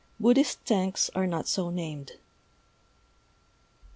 Buddhist 0.19 0.65
tanks 0.65 1.11
are 1.13 1.27
not 1.27 1.47
so 1.47 1.69
named. 1.69 2.13